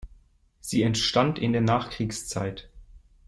[0.61, 2.71] Sie entstand in der Nachkriegszeit.